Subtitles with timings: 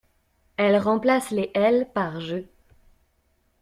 [0.57, 2.37] Elle remplace les Elle par Je.